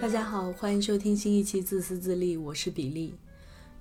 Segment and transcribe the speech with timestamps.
[0.00, 3.14] 大家好，欢迎收听新一期《自私自利》，我是比利。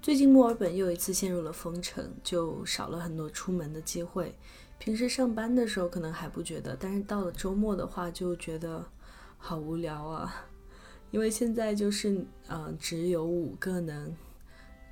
[0.01, 4.35] 最近墨尔本又一次陷入了封城，就少了很多出门的机会。
[4.79, 8.85] 平时上班的时候可能还不觉得，但是到了周末的话就觉得
[9.37, 10.45] 好无聊啊。
[11.09, 14.13] 因为现在就是，嗯，只有五个能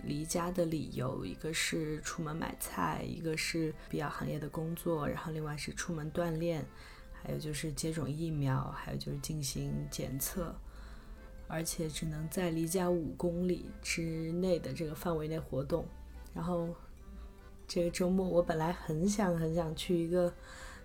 [0.05, 6.65] 离家的理由，一个是出门买菜，一个是必要行业的工作，然后另外是出门锻炼，
[7.11, 10.55] 还有就是接种疫苗，还有就是进行检测。
[11.47, 15.85] 而且只能在离家五公里之内的这个范围内活动。
[16.33, 16.69] 然后
[17.67, 20.31] 这个周末我本来很想很想去一个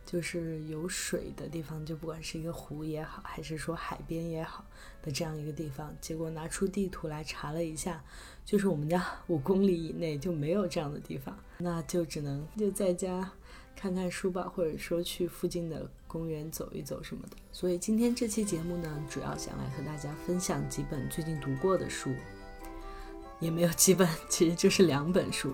[0.06, 4.64] 就是有水的地方，就不管是一个湖也好，还是说海边也好
[5.02, 5.94] 的这样一个地方。
[6.00, 8.02] 结果拿出地图来查了一下，
[8.44, 13.30] 就是我们家五公里以内就没有这样的地方，那就只能就在家。
[13.74, 17.36] 看看书吧，或者说去附近的公园走一走什么的。
[17.50, 22.10] 所以今天这期节目呢，主要想来和大家分享几本最近读过的书，
[23.40, 25.52] 也没有几本，其实就是两本书。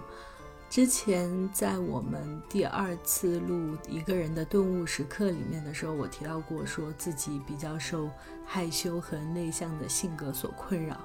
[0.70, 8.10] 之前在我们第二次录一个人的顿悟时刻里面的时候，我提到过，说自己比较受
[8.44, 11.00] 害羞和内向的性格所困扰。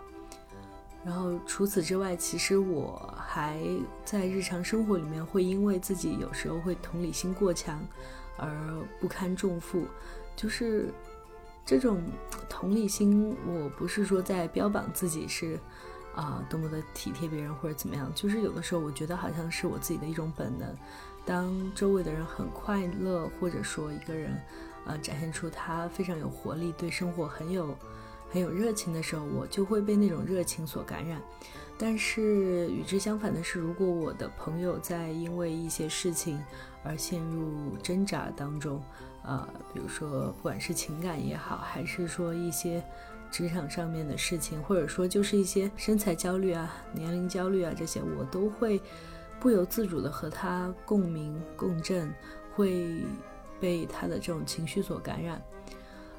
[1.05, 3.59] 然后除此之外，其实我还
[4.05, 7.85] 在日常生活里面会因为自己有时候会同理心过强
[8.37, 8.49] 而
[9.01, 9.85] 不堪重负。
[10.35, 10.89] 就是
[11.65, 12.01] 这种
[12.49, 15.59] 同理心，我不是说在标榜自己是
[16.15, 20.73] 啊多么的体贴别人或者怎么样，就是有的时候我觉得好像是我自己的一种本能。
[21.25, 24.41] 当周围的人很快乐，或者说一个人
[24.85, 27.77] 呃展现出他非常有活力，对生活很有。
[28.33, 31.21] 很有热情的时候，我就会被那种热情所感染。
[31.77, 36.41] 但是与之相反的是，如果我的朋友在因为一些事情
[36.83, 38.81] 而陷入挣扎当中，
[39.23, 42.83] 呃，比如说不管是情感也好，还是说一些
[43.29, 48.81] 职场上面的事情，或者说就是一些身材焦虑啊、年龄焦虑啊这些，我都会
[49.39, 52.11] 不由自主的和他共鸣共振，
[52.55, 53.03] 会
[53.59, 55.39] 被他的这种情绪所感染。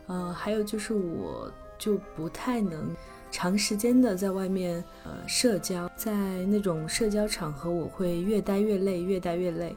[0.07, 1.51] 呃，还有就是我。
[1.79, 2.95] 就不太能
[3.31, 6.13] 长时间的在外面呃社交，在
[6.47, 9.75] 那种社交场合，我会越待越累，越待越累，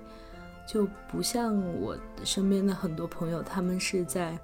[0.68, 4.38] 就不像我身边的很多朋友，他们是在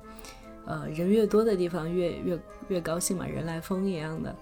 [0.66, 4.36] 呃人越多的地方越越越高兴嘛，人来疯一样的。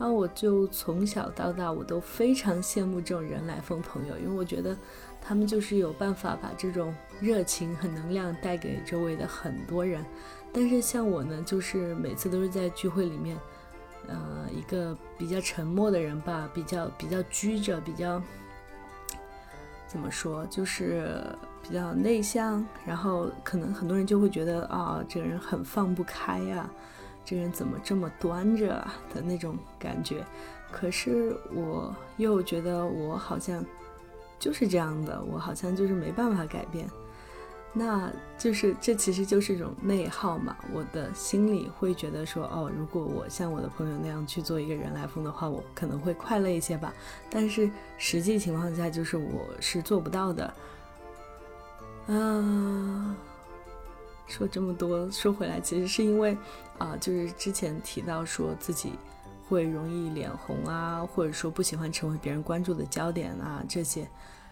[0.00, 4.74] 然后我就从小到大，我都非常羡慕这种人来疯朋友，因为我觉得
[5.20, 10.02] 他们就是有办法把这种热情和能量带给周围的很多人。
[10.54, 13.38] 但是像我呢，就是每次都是在聚会里面，
[14.08, 18.22] 呃，一个比较沉默的人吧，比较比较拘着，比较
[19.86, 21.22] 怎么说，就是
[21.62, 22.66] 比较内向。
[22.86, 26.70] 然后可能很多人就会觉得啊，这个人很放不开呀，
[27.24, 28.68] 这人怎么这么端着
[29.14, 30.24] 的那种感觉。
[30.70, 33.64] 可是我又觉得我好像
[34.38, 36.88] 就是这样的，我好像就是没办法改变。
[37.72, 40.56] 那就是这其实就是一种内耗嘛。
[40.72, 46.92] 我的心里会觉得说，哦，如果我像我的朋友那样去做一个人来疯的话，我可能会快乐一些吧。
[47.30, 50.52] 但是实际情况下，就是我是做不到的。
[52.08, 53.16] 啊，
[54.30, 56.36] 说这么多，说回来，其实是因为
[56.78, 58.92] 啊，就是之前提到说自己
[59.48, 64.08] 会容易脸红啊，或者说不喜欢成为别人关注的焦点啊，这些。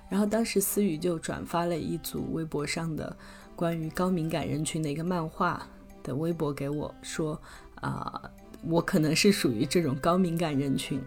[0.09, 3.17] 然后当时思雨就转发了一组微博上的
[3.55, 5.67] 关于高敏感人群的一个漫画
[6.03, 7.41] 的微博给我，说
[7.77, 8.21] 啊，
[8.65, 11.01] 我可能是属于这种高敏感人群。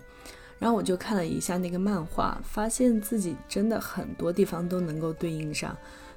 [0.59, 5.75] 然后我就看了一下那个漫画，发现自己真的很多地方都能够对应上，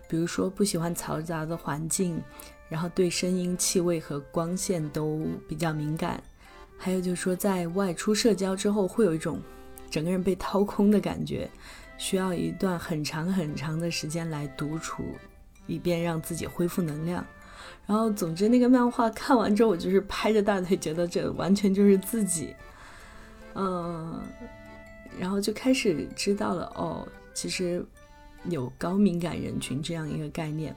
[0.08, 2.20] 比如说不喜欢嘈杂的环境，
[2.68, 6.22] 然后对声音、气味和光线都比较敏感，
[6.76, 9.40] 还有就是说在外出社交之后会有一种
[9.90, 11.48] 整个人被掏空的感觉。
[11.96, 15.04] 需要一段很长很长的时间来独处，
[15.68, 17.24] 以便让自己恢复能量。
[17.86, 22.52] 然后，总之那个漫画看完之后，我就是拍着大腿，觉得这完全就是自己。
[23.54, 24.20] 嗯，
[25.16, 27.86] 然后就开始知道了哦，其实
[28.48, 30.74] 有高敏感人群这样一个概念。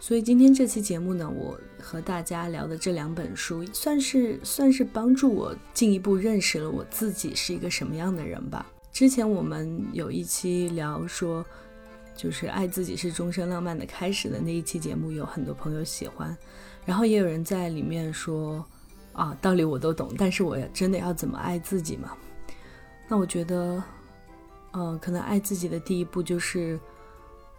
[0.00, 8.66] 所以今天这期节目呢，我和大家聊的这两本书，算是算是帮助我进一步认识了我自己是一个什么样的人吧。
[8.92, 11.46] 之前我们有一期聊说，
[12.16, 16.36] 就是爱自己是终身浪漫的开始的那一期节目，有很多朋友喜欢，
[16.84, 18.64] 然后也有人在里面说，
[19.12, 22.12] 啊，道理我都懂，但是我真的要怎么爱自己嘛？
[23.08, 23.82] 那我觉得，
[24.72, 26.78] 嗯，可能爱自己的第一步就是，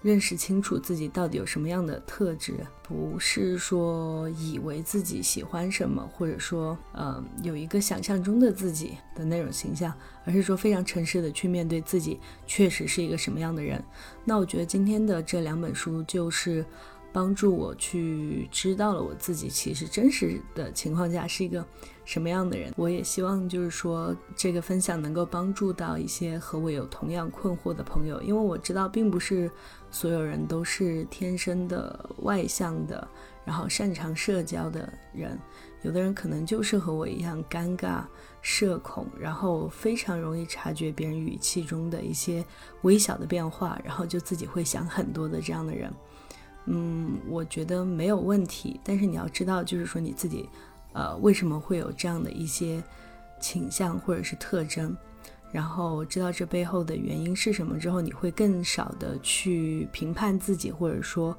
[0.03, 2.53] 认识清楚自己到底有什么样的特质，
[2.83, 9.91] 不是说以为自己喜欢什么，或者说呃有一个想象中的自己的那种形象，
[10.25, 13.81] 而是说非常诚实的去面对自己确实是一个什么样的人。
[14.25, 16.65] 那我觉得今天的这两本书就是
[17.11, 21.65] 帮助我去知道了我自己其实真实的情况下是一个。
[22.05, 22.73] 什么样的人？
[22.75, 29.49] 我也希望就是说，这个分享能够帮助到一些和我有同样困惑的朋友，因为我知道，并不是
[29.89, 33.07] 所有人都是天生的外向的，
[33.45, 35.39] 然后擅长社交的人。
[35.81, 38.03] 有的人可能就是和我一样尴尬、
[38.41, 42.43] 社恐，然后非常容易察觉别人语气中的一些
[42.83, 45.93] 微小的变化，然后就自己会想很多的这样的人。
[46.65, 50.49] 嗯，我觉得没有问题，但是你要知道，就是说你自己。
[50.93, 52.81] 呃，为什么会有这样的一些
[53.39, 54.95] 倾向或者是特征？
[55.51, 61.37] 然后知道这背后的原因是什么之后，你会更少的去评判自己，或者说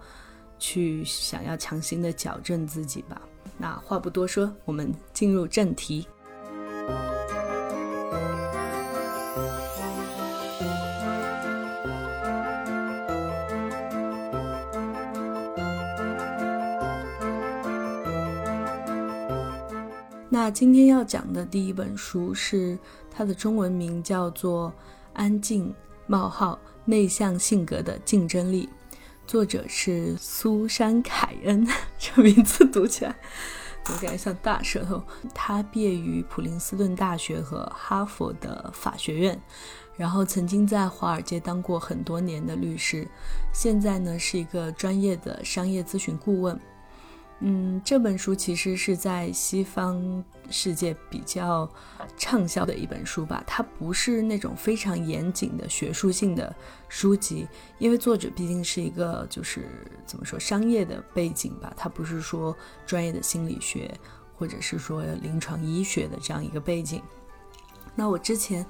[0.58, 3.20] 去想要强行的矫正自己吧。
[3.58, 6.06] 那话不多说，我们进入正题。
[20.34, 22.76] 那今天要讲的第一本书是
[23.08, 24.68] 它的中文名叫做
[25.12, 25.72] 《安静：
[26.08, 28.68] 冒号内向性格的竞争力》，
[29.28, 31.64] 作者是苏珊·凯恩。
[32.00, 33.14] 这名字读起来
[33.90, 35.00] 有点像大舌头。
[35.32, 39.40] 他毕业于普林斯顿大学和哈佛的法学院，
[39.96, 43.06] 然后曾经在华尔街当过很多年的律师，
[43.52, 46.60] 现在呢是一个专业的商业咨询顾问。
[47.40, 51.68] 嗯，这本书其实是在西方世界比较
[52.16, 53.42] 畅销的一本书吧。
[53.46, 56.54] 它不是那种非常严谨的学术性的
[56.88, 57.46] 书籍，
[57.78, 59.68] 因为作者毕竟是一个就是
[60.06, 63.92] 怎么说商业的背景吧，他不是说专业的心理学
[64.36, 67.02] 或者是说临床医学的这样一个背景。
[67.94, 68.64] 那我之前。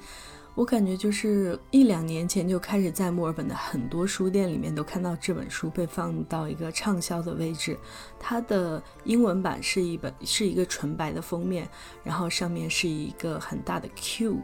[0.54, 7.76] 我感觉就是一两年前就开始在墨尔本的很多书店里面都看到这本书被放到一个畅销的位置。
[8.20, 11.68] 它的英文版是一本是一个纯白的封面，
[12.04, 14.36] 然后上面是一个很大的 Q，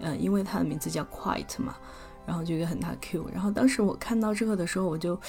[0.00, 1.76] 嗯，因为它的名字叫 Quiet 嘛，
[2.26, 3.28] 然后就一个很大 Q。
[3.30, 5.20] 然后当时我看到这个的时候，我就，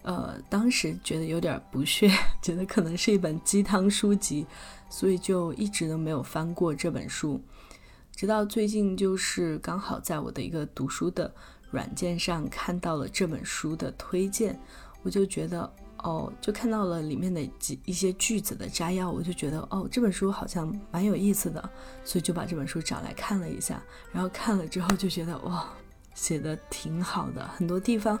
[0.00, 2.10] 呃，当时觉得有点不屑，
[2.40, 4.46] 觉得可能是一本鸡汤书籍，
[4.88, 7.38] 所以就一直都没有翻过这本书。
[8.14, 11.32] 直到最近，就是刚好在我的一个读书的
[11.70, 14.58] 软件上看到了这本书的推荐，
[15.02, 21.70] 我就觉得哦，就看到了里面的几一些句子的摘要，我就觉得哦，这本书好像蛮有意思的，
[22.04, 23.82] 所以就把这本书找来看了一下。
[24.12, 25.68] 然后看了之后就觉得哇，
[26.14, 28.18] 写的挺好的，很多地方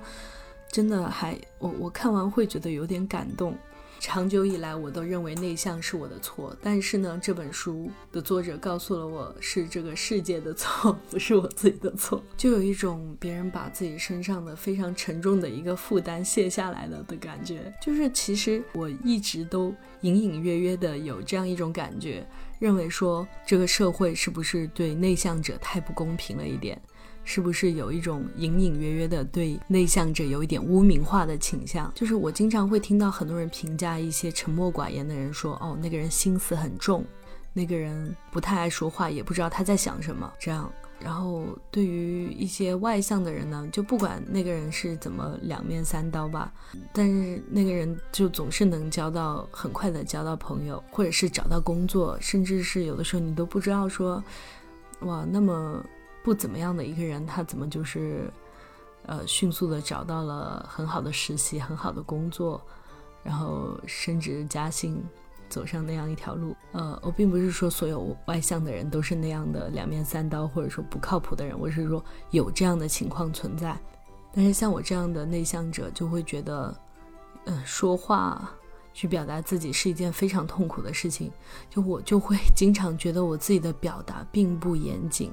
[0.72, 3.56] 真的还我我看完会觉得有点感动。
[4.06, 17.72] 长久以来，我都认为内向是我的错，但是呢，这本书的作者告诉了我是这个世界的错， 不是我自己的错，就有一种别人把自己身上的非常沉重的一个负担卸下来了的感觉。
[17.80, 22.26] 就是其实我一直都隐隐约约的有这样一种感觉，
[22.58, 26.78] 认为说这个社会是不是对内向者太不公平了一点。
[27.24, 31.90] 是不是有一种隐隐约约的对内向者有一点污名化的倾向？
[31.94, 37.04] 就是我经常会听到很多人评价一些沉默寡言的人说：“哦，那个人心思很重，
[37.52, 46.52] 那个人不太爱说话，也不知道他在想什么。”这样，然后对于一些外向的人呢，就不管那个人是怎么两面三刀吧，
[46.92, 54.22] 但是那个人就总是能交到很快的交到朋友，或者是找到工作，甚至是有的时候你都不知道说，
[55.00, 55.82] 哇，那么。
[56.24, 58.32] 不怎么样的一个人，他怎么就是，
[59.04, 62.58] 呃，迅速的找到了很好的实习、很好的工作，
[63.22, 65.04] 然后升职加薪，
[65.50, 66.56] 走上那样一条路。
[66.72, 73.78] 呃，我并不是说所有外向的人都是那样的两面三刀，或者说不靠谱的人，我是说有这样的情况存在。
[74.32, 76.74] 但是像我这样的内向者，就会觉得，
[77.44, 78.50] 嗯，说话
[78.94, 81.30] 去表达自己是一件非常痛苦的事情。
[81.68, 85.30] 就我就会经常觉得我自己的表达并不严谨。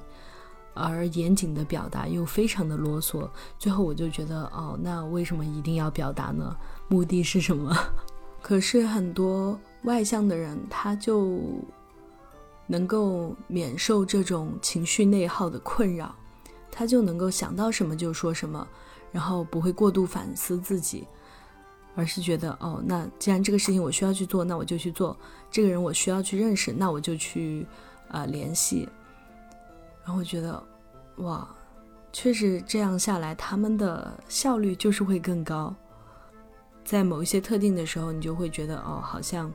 [0.74, 6.56] 而严谨的表达又非常的啰嗦，最后我就觉得，哦，那为什么一定要表达呢？
[6.88, 7.76] 目的是什么？
[8.42, 11.40] 可是很多外向的人，他就
[12.68, 16.16] 能够免受这种情绪内耗的困扰，
[16.72, 18.68] 他就能够想到什么就说什么，
[19.12, 21.06] 然后不会过度反思自己，
[21.96, 25.16] 而是觉得，哦，那既然这个事情我需要去做，那我就去做；
[25.52, 27.68] 这个人我需要去认识，那我就去
[28.10, 28.88] 啊联系。
[30.04, 30.62] 然后我觉得，
[31.18, 31.48] 哇，
[32.12, 35.74] 确实这样下来，他们的效率就是会更高。
[36.84, 39.54] 在某一些特定的时候，你就会觉得哦，好像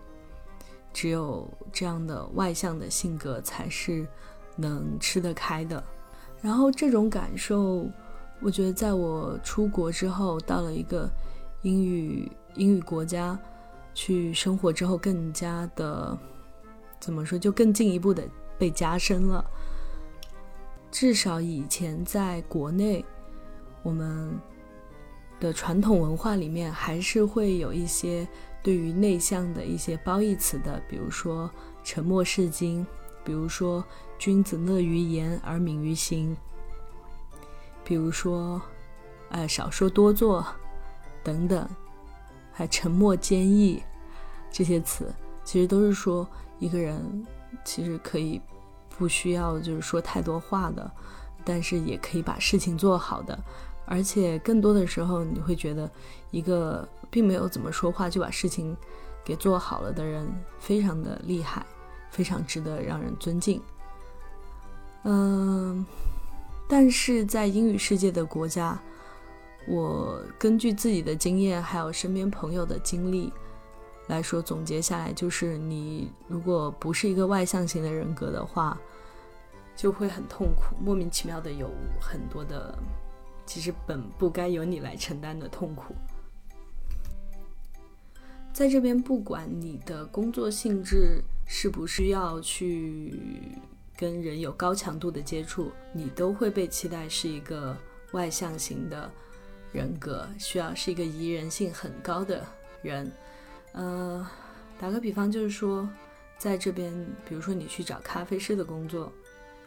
[0.92, 4.06] 只有这样的外向的性格才是
[4.54, 5.82] 能吃得开的。
[6.40, 7.86] 然后这种感受，
[8.40, 11.10] 我觉得在我出国之后，到了一个
[11.62, 13.36] 英语英语国家
[13.92, 16.16] 去生活之后，更加的
[17.00, 18.22] 怎么说，就更进一步的
[18.56, 19.44] 被加深了。
[20.98, 23.04] 至少以前在国内，
[23.82, 24.34] 我们
[25.38, 28.26] 的传统文化里面还是会有一些
[28.62, 31.50] 对于内向的一些褒义词的，比如说
[31.84, 32.86] “沉默是金”，
[33.22, 33.84] 比如说
[34.18, 36.34] “君子乐于言而敏于行”，
[37.84, 38.58] 比如说
[39.28, 40.46] “呃少说多做”
[41.22, 41.68] 等等，
[42.54, 43.82] 还“沉默坚毅”
[44.50, 46.26] 这些词，其实都是说
[46.58, 47.22] 一个人
[47.66, 48.40] 其实可以。
[48.98, 50.90] 不需要就是说太多话的，
[51.44, 53.38] 但是也可以把事情做好的，
[53.84, 55.90] 而且更多的时候你会觉得
[56.30, 58.76] 一个并没有怎么说话就把事情
[59.24, 60.26] 给做好了的人
[60.58, 61.64] 非常的厉害，
[62.10, 63.60] 非常值得让人尊敬。
[65.04, 65.84] 嗯，
[66.68, 68.78] 但是在英语世界的国家，
[69.68, 73.32] 我根据自己的经验还有身边朋友的经历。
[74.08, 78.78] 来说总结下来，就是你如果不是一个外向型的人格的话，
[79.74, 81.70] 就会很痛苦，莫名其妙的有
[82.00, 82.78] 很多的
[83.44, 85.94] 其实本不该由你来承担的痛苦。
[88.52, 93.12] 在这边，不管你的工作性质是不是要去
[93.96, 97.76] 跟人有高强度的接触，你都会被期待是一个
[98.12, 99.10] 外向型的
[99.72, 102.42] 人格，需要是一个宜人性很高的
[102.82, 103.12] 人。
[103.76, 104.26] 呃，
[104.80, 105.86] 打个比方，就是说，
[106.38, 106.92] 在这边，
[107.28, 109.12] 比如说你去找咖啡师的工作，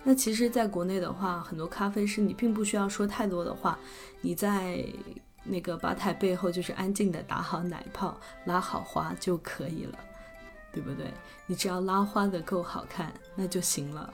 [0.04, 3.78] 那其实，在国内的话，很多咖啡师你并不需要说太多的话，
[4.20, 4.84] 你在
[5.44, 10.00] 那个吧台背后就是安静的打好奶泡、拉好花就可以了，
[10.74, 11.06] 对不对？
[11.46, 14.12] 你只要拉花的够好看，那就行了。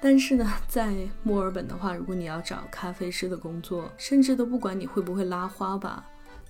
[0.00, 6.02] 但是呢，在墨尔本的话，如果你要找咖啡师的工作，甚至都不管你会不会拉花吧。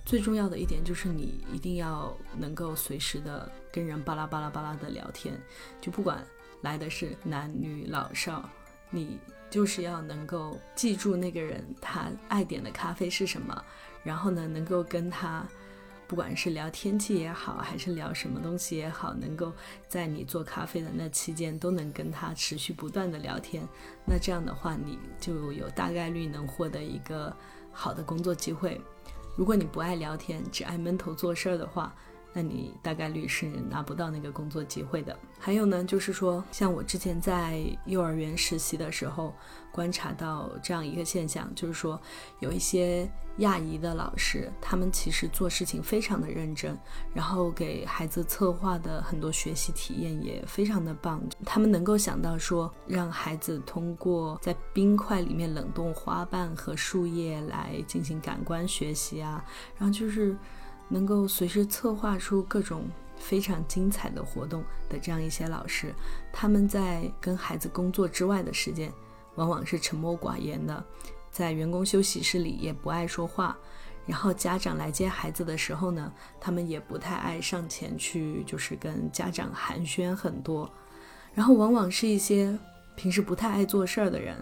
[0.03, 5.39] 最重要的一点就是你一定要能够随时的跟人巴拉巴拉巴拉的聊天，
[5.79, 6.25] 就不管
[6.61, 8.49] 来的是男女老少，
[8.89, 13.63] 你就是要能够记住那个人他爱点的咖啡是什么，
[14.03, 15.45] 然后呢，能够跟他
[16.07, 19.53] 不管是聊天气也好，还是聊什么东西也好，能够
[19.87, 23.65] 在你做咖啡的那期间都能跟他持续不断的聊天，
[24.05, 27.33] 那这样的话你就有大概率能获得一个
[27.71, 28.81] 好的工作机会。
[29.41, 31.91] 如果你不爱聊天，只爱闷头做事儿的话，
[32.33, 35.17] 那你大概率是拿不到那个工作机会的。
[35.39, 39.33] 还有呢，就是说，像我之前在幼儿园实习的时候，
[39.71, 41.99] 观察到这样一个现象，就是说，
[42.39, 46.77] 有一些亚裔的老师，他们其实做事情非常的认真，
[47.13, 51.21] 然后给孩子策划的很多学习体验也非常的棒。
[51.43, 59.43] 他们能够想到说，让孩子通过在冰块里面冷冻花瓣和树叶来进行感官学习啊，
[59.77, 60.37] 然后就是。
[60.91, 62.83] 能够随时策划出各种
[63.15, 65.93] 非常精彩的活动的这样一些老师，
[66.33, 68.91] 他们在跟孩子工作之外的时间，
[69.35, 70.83] 往往是沉默寡言的，
[71.31, 73.57] 在员工休息室里也不爱说话。
[74.05, 80.69] 然后家长来接孩子的时候呢，他们也不太爱上前去，就是跟家长寒暄很多。
[81.33, 82.57] 然后往往是一些
[82.95, 84.35] 平时不太爱做事儿的人，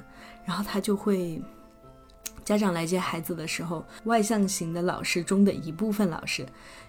[0.46, 1.39] 然后他就会。
[2.43, 6.45] 家长来接孩子的时候，外向型的老师中的一部分老师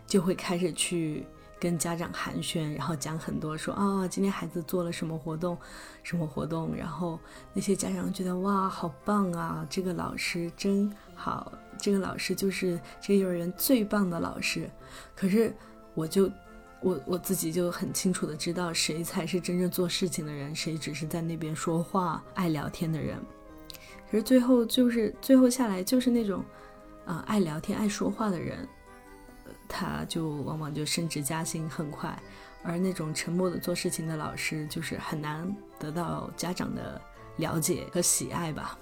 [0.06, 1.26] 就会开始去
[1.58, 5.58] 跟家长寒暄，然后讲很多，说啊，今天孩子做了什么活动，
[6.02, 7.20] 什么活动，然后
[7.52, 14.70] 那些家长觉得哇，好棒啊，这个老师真好，这个老师就是这个幼儿园最棒的老师。
[15.14, 15.54] 可是
[15.94, 16.30] 我就
[16.80, 23.20] 我我自己就很清楚的知道，谁才是真正做事情的人，谁只是在那边说话、爱聊天的人。
[24.11, 26.45] 可是最后就是最后下来就是那种，
[27.07, 28.67] 啊，爱聊天、爱说话的人，
[29.69, 32.21] 他就往往就升职加薪很快，
[32.64, 37.00] 而那种沉默的做事情的老师，就是很难得到家长的
[37.37, 38.76] 了解和喜爱吧。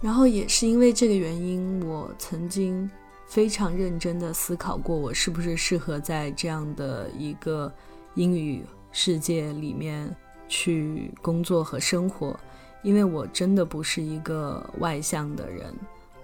[0.00, 2.90] 然后也是因为这个原因，我曾经
[3.24, 7.72] 非常认真的思考过，我是不是适合在这样的一个
[8.16, 10.12] 英语世界里面
[10.48, 12.36] 去工作和生活。
[12.82, 15.74] 因为我真的不是一个外向的人，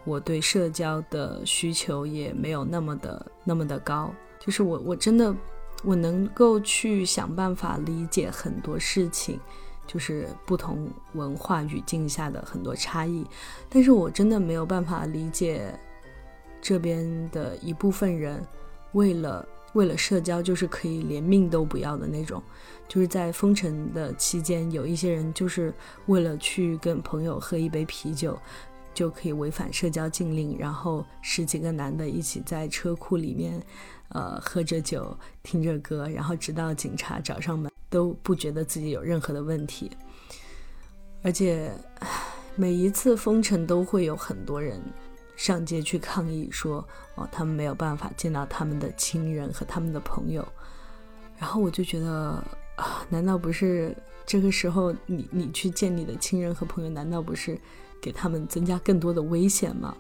[0.05, 4.13] 我对社交的需求也没有那么的那么的高。
[4.39, 5.35] 就是我我真的
[5.85, 9.39] 我能够去想办法理解很多事情，
[9.87, 13.25] 就是不同文化语境下的很多差异。
[13.69, 15.73] 但是我真的没有办法理解
[16.61, 18.45] 这边的一部分人
[18.93, 22.43] 为了为了社交，就是可以连命都不要的那种。
[22.87, 25.73] 就是在封城的期间，有一些人就是
[26.07, 28.39] 为了去跟朋友喝一杯啤酒。
[28.95, 33.63] 就可以违反社交禁令，然后十几个男的一起在车库里面，
[34.09, 39.89] 呃，喝着酒，听着歌，然后直到警察找上门，都不觉得自己有任何的问题。
[41.23, 41.71] 而且，
[42.57, 44.83] 每一次封城都会有很多人
[45.39, 50.47] 上街去抗议，说哦，他们没有办法见到他们的亲人和他们的朋友。
[51.39, 57.57] 然后我就觉得啊，难道不是这个时候你你去见你的亲人和朋友，难道不是？
[58.01, 59.97] 给他们增加更多的危险吗？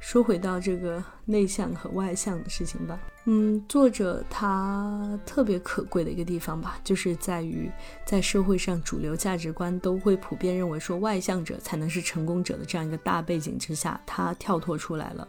[0.00, 2.98] 说回到这个内向和外向的事情吧。
[3.26, 7.70] 嗯，作者他特别可贵的一个地方吧，就是在于
[8.04, 15.26] 在社会上主流价值观都会普遍认为说外向者才能是成功者的这样一个大背景之下，他跳脱出来了。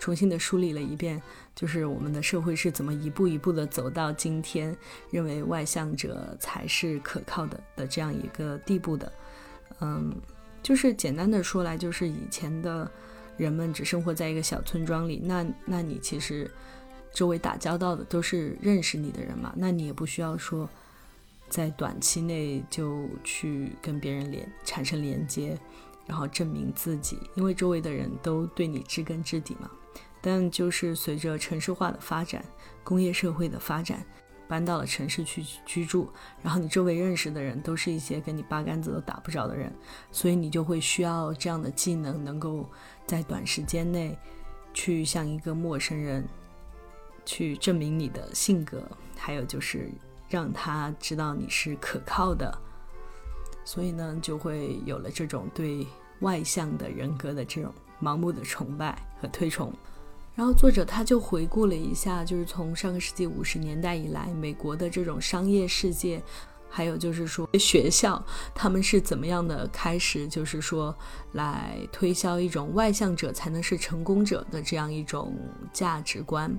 [0.00, 1.20] 重新的梳理了一遍，
[1.54, 4.76] 就是我们的社会是怎么一步一步的走到今天，
[5.10, 9.12] 认为外向者才是可靠的的这样一个地步的。
[9.80, 10.12] 嗯，
[10.62, 12.88] 就是简单的说来，就是以前的
[13.36, 16.48] 人们只生活在一个小村庄里，那那你其实
[17.12, 20.68] 周围打交道的都是认识你的人嘛，那你也不需要说
[21.48, 25.58] 在短期内就去跟别人连产生连接，
[26.06, 29.70] 然后证明自己，因为周围的人都对你知根知底嘛。
[30.20, 32.44] 但就是随着城市化的发展，
[32.82, 34.04] 工业社会的发展，
[34.48, 36.10] 搬到了城市去居住，
[36.42, 39.72] 然后你周围认识的人都是一些跟你八竿子都打不着的人，
[40.10, 42.68] 所以你就会需要这样的技能，能够
[43.06, 44.18] 在短时间内
[44.74, 46.26] 去向一个陌生人
[47.28, 48.82] 去证明你的性格，
[49.14, 49.90] 还有就是
[50.30, 52.50] 让他知道你是可靠的，
[53.66, 55.86] 所以呢，就会有了这种对
[56.20, 57.70] 外向的人格的这种
[58.02, 59.70] 盲目的崇拜和推崇。
[60.34, 66.22] 然后作者他就回顾了一下，就是从上个世纪五十年代以来，美国的这种商业世界，
[66.70, 70.96] 还有就是说学校，他们是怎么样的开始，就是说
[71.32, 75.36] 来推销一种外向者才能是成功者的这样一种
[75.74, 76.50] 价值观。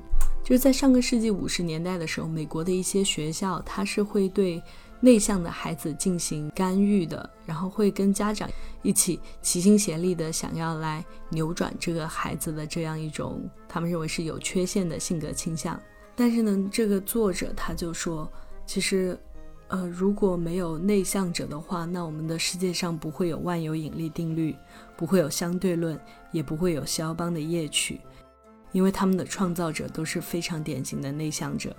[0.44, 4.62] 就是在上个世纪五十年代的时候，美国的一些学校，它是会对。
[5.02, 8.50] 内向的孩子进行干预的，然后会跟家长
[8.82, 15.80] 一起齐心协力的，想要来扭转这个孩子的这样一种他们认为是有缺陷的性格倾向。
[16.18, 18.30] 但是呢，这个作者他就说，
[18.66, 19.18] 其实，
[19.70, 24.54] 呃，如果没有内向者的话，那我们的世界上不会有万有引力定律，
[24.98, 25.98] 不会有相对论，
[26.34, 28.02] 也不会有肖邦的夜曲，
[28.72, 31.76] 因为他们的创造者都是非常典型的内向者。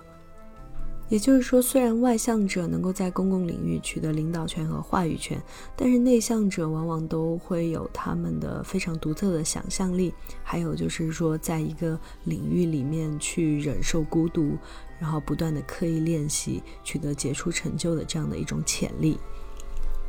[1.08, 5.42] 也就是说，虽然外向者能够在公共领域取得领导权和话语权，
[5.74, 14.56] 但是内向者往往都会有他们的非常独特的想象力，还有就是说，在一个领域里面去忍受孤独，
[15.00, 19.18] 然后不断的刻意练习，取得杰出成就的这样的一种潜力。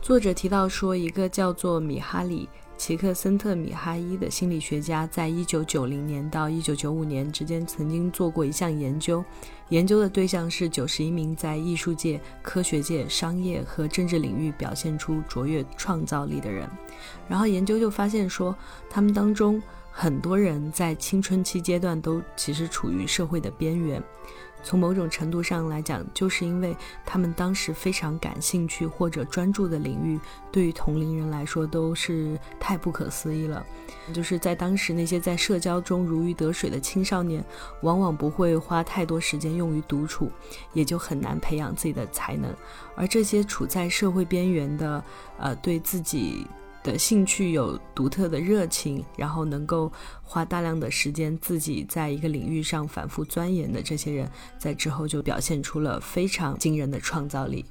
[0.04, 2.48] 作者提到说，一个叫做米哈里。
[2.82, 9.24] 齐克森特米哈伊的心理学家在一九九零年到一九九五年之间曾经做过一项研究，
[9.70, 16.68] 研究的对象是九十一名在艺术界、科学界、商业和政治领域表现出卓越创造力的人。
[17.28, 18.56] 然后研究就发现说，
[18.90, 24.02] 他们当中很多人在青春期阶段都其实处于社会的边缘。
[24.64, 30.20] 从某种程度上来讲，就是因为他们当时非常感兴趣或者专注的领域，
[30.52, 33.66] 对于同龄人来说都是太不可思议了。
[34.14, 37.44] 就是在当时，那些在社交中如鱼得水的青少年，
[37.82, 40.32] 往往不会花太多时间用于独处，
[40.74, 42.54] 也就很难培养自己的才能。
[42.96, 45.04] 而这些处在社会边缘的，
[45.38, 46.48] 呃，对自己。
[46.84, 49.92] 的兴趣有独特的热情，然后能够
[50.24, 57.66] 花大量的时间自己在一个领域上反复钻研的这些人，在之后就表现出了非常惊人的创造力。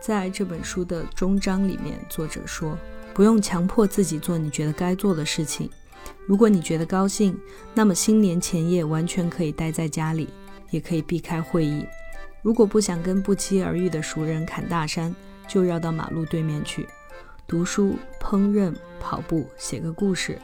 [0.00, 2.76] 在这本书的终章里面，作者说
[3.14, 5.70] ：“不用强迫自己做你觉得该做的事情。”
[6.26, 7.38] 如果你觉得高兴，
[7.74, 10.28] 那么新年前夜完全可以待在家里，
[10.70, 11.84] 也可以避开会议。
[12.42, 15.14] 如果不想跟不期而遇的熟人侃大山，
[15.48, 16.86] 就绕到马路对面去，
[17.46, 20.38] 读书、烹饪、跑步、写个故事。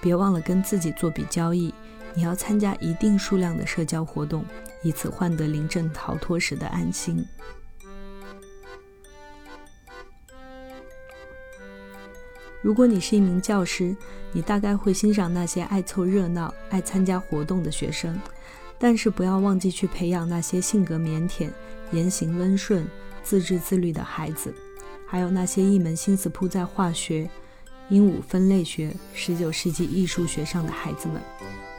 [0.00, 1.72] 别忘了跟自己做笔交易，
[2.14, 4.44] 你要参加一定数量的社交活动，
[4.82, 7.24] 以此换得临阵逃脱时的安心。
[12.62, 13.94] 如果你是一名教师，
[14.30, 18.16] 你大概会欣赏那些爱凑热闹、爱参加活动的学生，
[18.78, 21.50] 但是不要忘记去培养那些性格腼腆、
[21.90, 22.86] 言行温顺、
[23.24, 24.54] 自制自律的孩子，
[25.04, 27.28] 还有那些一门心思扑在化学、
[27.88, 31.20] 鹦鹉分类学、十九世纪艺术学上的孩子们。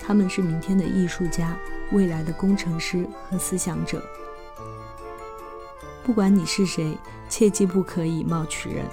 [0.02, 1.58] 他们是明天的艺术家、
[1.94, 4.04] 未来的工程师和思想者。
[6.04, 6.98] 不管你是谁，
[7.30, 8.86] 切记不可以貌取人。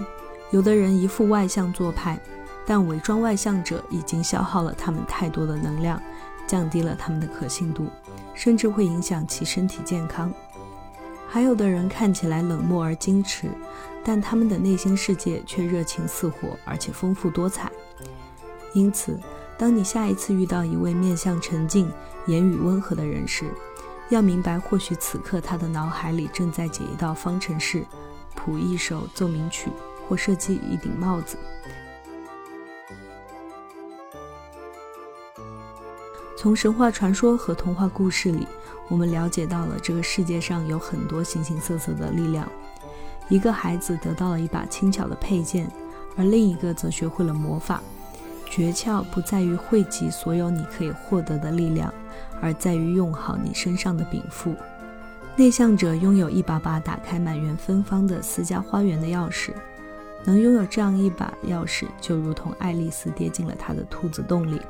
[0.50, 2.18] 有的人一副外向做派，
[2.66, 6.00] 但伪装外向者已经消耗了他们太多的能量，
[6.46, 7.86] 降低了他们的可信度，
[8.34, 10.32] 甚至会影响其身体健康。
[11.28, 13.48] 还有的人看起来冷漠而矜持，
[14.02, 17.70] 但他们的内心世界却热情似火，而且丰富多彩。
[18.72, 19.16] 因此，
[19.56, 21.88] 当你下一次遇到一位面相沉静、
[22.26, 23.44] 言语温和的人时，
[24.08, 27.84] 要明白，或许此刻他的脑海里正在解一道方程式，
[28.34, 29.70] 谱一首奏鸣曲。
[30.10, 31.38] 或设计一顶帽子。
[36.36, 38.44] 从神话传说和童话故事里，
[38.88, 42.50] 我们了解到了这个世界上有很多形形色色的力量。
[43.28, 45.70] 一个孩子得到了一把轻巧的佩剑，
[46.16, 47.80] 而另一个则学会了魔法。
[48.46, 51.94] 诀窍不在于汇集所有你可以获得的力量，
[52.42, 54.56] 而在于用好你身上的禀赋。
[55.36, 59.52] 内向者拥有一把把打开满园芬芳的私家花园的钥匙。
[60.24, 64.60] 能拥有这样一把钥匙，就如同爱丽丝跌进了她的兔子洞里。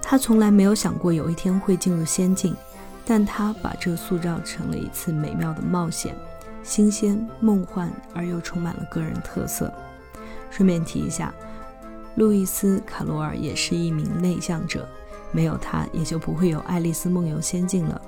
[0.00, 2.56] 她从来没有想过有一天会进入仙境，
[3.04, 6.16] 但她把这塑造成了一次美妙的冒险，
[6.62, 9.72] 新鲜、梦幻而又充满了个人特色。
[10.50, 11.34] 顺便提一下，
[12.14, 14.88] 路易斯·卡罗尔也是一名内向者，
[15.30, 18.00] 没有他，也就不会有《爱丽丝梦游仙境》了。